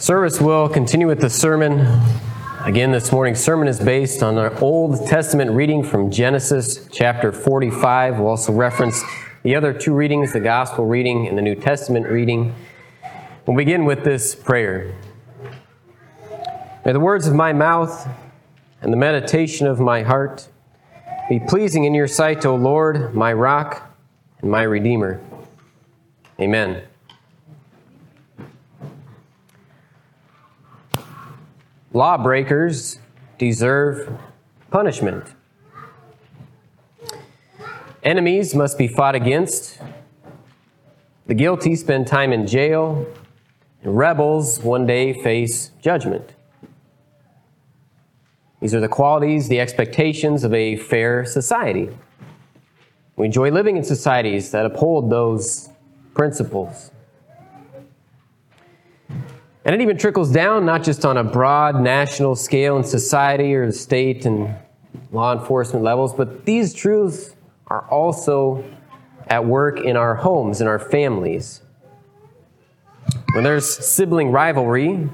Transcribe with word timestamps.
Service 0.00 0.40
will 0.40 0.66
continue 0.66 1.06
with 1.06 1.20
the 1.20 1.28
sermon. 1.28 1.86
Again, 2.64 2.90
this 2.90 3.12
morning's 3.12 3.38
sermon 3.38 3.68
is 3.68 3.78
based 3.78 4.22
on 4.22 4.38
our 4.38 4.58
Old 4.58 5.06
Testament 5.06 5.50
reading 5.50 5.82
from 5.82 6.10
Genesis 6.10 6.88
chapter 6.90 7.32
45. 7.32 8.18
We'll 8.18 8.28
also 8.28 8.50
reference 8.50 9.02
the 9.42 9.54
other 9.54 9.74
two 9.74 9.92
readings, 9.92 10.32
the 10.32 10.40
Gospel 10.40 10.86
reading 10.86 11.28
and 11.28 11.36
the 11.36 11.42
New 11.42 11.54
Testament 11.54 12.06
reading. 12.06 12.54
We'll 13.44 13.58
begin 13.58 13.84
with 13.84 14.02
this 14.02 14.34
prayer. 14.34 14.96
May 16.86 16.92
the 16.92 16.98
words 16.98 17.26
of 17.26 17.34
my 17.34 17.52
mouth 17.52 18.08
and 18.80 18.94
the 18.94 18.96
meditation 18.96 19.66
of 19.66 19.80
my 19.80 20.02
heart 20.02 20.48
be 21.28 21.40
pleasing 21.40 21.84
in 21.84 21.92
your 21.92 22.08
sight, 22.08 22.46
O 22.46 22.54
Lord, 22.56 23.14
my 23.14 23.34
rock 23.34 23.94
and 24.40 24.50
my 24.50 24.62
redeemer. 24.62 25.20
Amen. 26.40 26.84
Lawbreakers 31.92 33.00
deserve 33.36 34.16
punishment. 34.70 35.34
Enemies 38.04 38.54
must 38.54 38.78
be 38.78 38.86
fought 38.86 39.16
against. 39.16 39.80
The 41.26 41.34
guilty 41.34 41.74
spend 41.74 42.06
time 42.06 42.32
in 42.32 42.46
jail. 42.46 43.06
And 43.82 43.96
rebels 43.96 44.60
one 44.60 44.86
day 44.86 45.12
face 45.12 45.70
judgment. 45.80 46.34
These 48.60 48.74
are 48.74 48.80
the 48.80 48.88
qualities, 48.88 49.48
the 49.48 49.58
expectations 49.58 50.44
of 50.44 50.52
a 50.52 50.76
fair 50.76 51.24
society. 51.24 51.88
We 53.16 53.26
enjoy 53.26 53.50
living 53.50 53.76
in 53.76 53.84
societies 53.84 54.50
that 54.52 54.64
uphold 54.66 55.10
those 55.10 55.70
principles. 56.14 56.90
And 59.64 59.74
it 59.74 59.80
even 59.82 59.98
trickles 59.98 60.32
down 60.32 60.64
not 60.64 60.82
just 60.82 61.04
on 61.04 61.16
a 61.16 61.24
broad 61.24 61.80
national 61.80 62.34
scale 62.34 62.76
in 62.78 62.84
society 62.84 63.54
or 63.54 63.66
the 63.66 63.72
state 63.72 64.24
and 64.24 64.54
law 65.12 65.38
enforcement 65.38 65.84
levels, 65.84 66.14
but 66.14 66.46
these 66.46 66.72
truths 66.72 67.34
are 67.66 67.86
also 67.88 68.64
at 69.26 69.44
work 69.44 69.80
in 69.80 69.96
our 69.96 70.14
homes, 70.14 70.60
in 70.60 70.66
our 70.66 70.78
families. 70.78 71.62
When 73.34 73.44
there's 73.44 73.68
sibling 73.68 74.32
rivalry, 74.32 75.08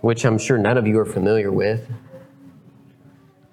which 0.00 0.24
I'm 0.24 0.38
sure 0.38 0.58
none 0.58 0.76
of 0.76 0.86
you 0.86 0.98
are 0.98 1.06
familiar 1.06 1.52
with, 1.52 1.88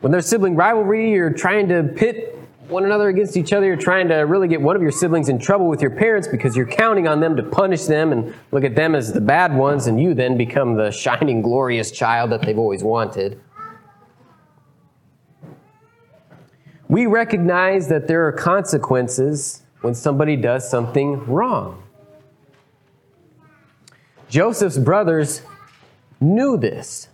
when 0.02 0.12
there's 0.12 0.28
sibling 0.28 0.56
rivalry, 0.56 1.12
you're 1.12 1.32
trying 1.32 1.70
to 1.70 1.84
pit 1.84 2.38
one 2.68 2.86
another 2.86 3.10
against 3.10 3.38
each 3.38 3.54
other. 3.54 3.66
You're 3.66 3.76
trying 3.76 4.08
to 4.10 4.16
really 4.18 4.48
get 4.48 4.62
one 4.62 4.76
of 4.76 4.82
your 4.82 4.92
siblings 4.92 5.30
in 5.30 5.40
trouble 5.40 5.68
with 5.68 5.82
your 5.82 5.92
parents 5.92 6.28
because 6.28 6.56
you're 6.56 6.66
counting 6.66 7.08
on 7.08 7.20
them 7.20 7.36
to 7.36 7.44
punish 7.44 7.86
them 7.86 8.12
and 8.12 8.34
look 8.52 8.64
at 8.64 8.76
them 8.76 8.96
as 8.96 9.14
the 9.14 9.22
bad 9.22 9.56
ones, 9.56 9.88
and 9.88 10.02
you 10.02 10.14
then 10.14 10.38
become 10.38 10.76
the 10.76 10.92
shining, 10.92 11.42
glorious 11.42 11.92
child 11.92 12.32
that 12.32 12.42
they've 12.42 12.58
always 12.58 12.84
wanted. 12.84 13.40
We 16.88 17.08
recognize 17.08 17.88
that 17.90 18.08
there 18.08 18.28
are 18.28 18.32
consequences 18.32 19.64
when 19.82 19.96
somebody 19.96 20.36
does 20.36 20.70
something 20.70 21.26
wrong. 21.26 21.84
Joseph's 24.30 24.78
brothers 24.78 25.42
knew 26.20 26.58
this. 26.58 27.10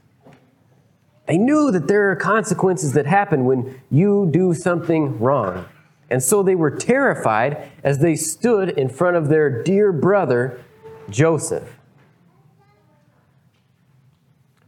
They 1.31 1.37
knew 1.37 1.71
that 1.71 1.87
there 1.87 2.11
are 2.11 2.15
consequences 2.17 2.91
that 2.91 3.05
happen 3.05 3.45
when 3.45 3.79
you 3.89 4.27
do 4.33 4.53
something 4.53 5.17
wrong. 5.17 5.63
And 6.09 6.21
so 6.21 6.43
they 6.43 6.55
were 6.55 6.69
terrified 6.69 7.71
as 7.85 7.99
they 7.99 8.17
stood 8.17 8.71
in 8.71 8.89
front 8.89 9.15
of 9.15 9.29
their 9.29 9.63
dear 9.63 9.93
brother, 9.93 10.61
Joseph. 11.09 11.77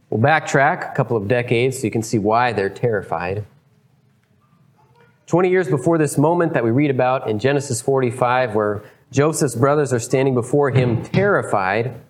We'll 0.08 0.22
backtrack 0.22 0.90
a 0.90 0.94
couple 0.94 1.18
of 1.18 1.28
decades 1.28 1.80
so 1.80 1.84
you 1.84 1.90
can 1.90 2.02
see 2.02 2.18
why 2.18 2.54
they're 2.54 2.70
terrified. 2.70 3.44
20 5.26 5.50
years 5.50 5.68
before 5.68 5.98
this 5.98 6.16
moment 6.16 6.54
that 6.54 6.64
we 6.64 6.70
read 6.70 6.90
about 6.90 7.28
in 7.28 7.38
Genesis 7.38 7.82
45, 7.82 8.54
where 8.54 8.82
Joseph's 9.12 9.54
brothers 9.54 9.92
are 9.92 10.00
standing 10.00 10.32
before 10.32 10.70
him 10.70 11.02
terrified, 11.02 12.00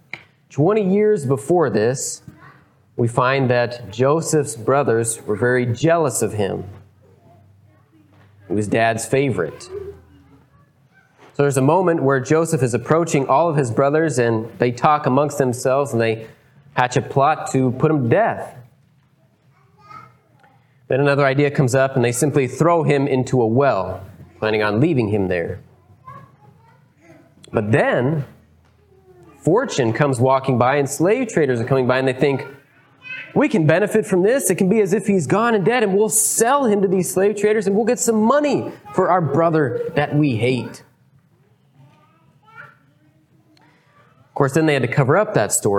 20 0.50 0.94
years 0.94 1.26
before 1.26 1.70
this, 1.70 2.22
we 2.96 3.08
find 3.08 3.50
that 3.50 3.90
Joseph's 3.90 4.56
brothers 4.56 5.20
were 5.22 5.36
very 5.36 5.66
jealous 5.66 6.22
of 6.22 6.32
him. 6.34 6.64
He 8.48 8.54
was 8.54 8.68
dad's 8.68 9.04
favorite. 9.06 9.62
So 11.34 11.42
there's 11.42 11.56
a 11.56 11.62
moment 11.62 12.02
where 12.02 12.20
Joseph 12.20 12.62
is 12.62 12.74
approaching 12.74 13.26
all 13.26 13.48
of 13.50 13.56
his 13.56 13.72
brothers 13.72 14.20
and 14.20 14.48
they 14.58 14.70
talk 14.70 15.06
amongst 15.06 15.38
themselves 15.38 15.92
and 15.92 16.00
they 16.00 16.28
hatch 16.74 16.96
a 16.96 17.02
plot 17.02 17.50
to 17.50 17.72
put 17.72 17.90
him 17.90 18.04
to 18.04 18.08
death. 18.08 18.56
Then 20.86 21.00
another 21.00 21.24
idea 21.24 21.50
comes 21.50 21.74
up 21.74 21.96
and 21.96 22.04
they 22.04 22.12
simply 22.12 22.46
throw 22.46 22.84
him 22.84 23.08
into 23.08 23.42
a 23.42 23.46
well, 23.46 24.04
planning 24.38 24.62
on 24.62 24.78
leaving 24.78 25.08
him 25.08 25.26
there. 25.26 25.60
But 27.52 27.72
then 27.72 28.24
fortune 29.38 29.92
comes 29.92 30.20
walking 30.20 30.58
by 30.58 30.76
and 30.76 30.88
slave 30.88 31.28
traders 31.28 31.60
are 31.60 31.64
coming 31.64 31.88
by 31.88 31.98
and 31.98 32.06
they 32.06 32.12
think, 32.12 32.46
we 33.34 33.48
can 33.48 33.66
benefit 33.66 34.06
from 34.06 34.22
this. 34.22 34.50
It 34.50 34.56
can 34.56 34.68
be 34.68 34.80
as 34.80 34.92
if 34.92 35.06
he's 35.06 35.26
gone 35.26 35.54
and 35.54 35.64
dead, 35.64 35.82
and 35.82 35.96
we'll 35.96 36.08
sell 36.08 36.66
him 36.66 36.82
to 36.82 36.88
these 36.88 37.12
slave 37.12 37.36
traders 37.36 37.66
and 37.66 37.74
we'll 37.74 37.84
get 37.84 37.98
some 37.98 38.22
money 38.22 38.72
for 38.94 39.10
our 39.10 39.20
brother 39.20 39.90
that 39.94 40.14
we 40.14 40.36
hate. 40.36 40.84
Of 44.34 44.34
course, 44.34 44.54
then 44.54 44.66
they 44.66 44.72
had 44.72 44.82
to 44.82 44.88
cover 44.88 45.16
up 45.16 45.34
that 45.34 45.52
story. 45.52 45.72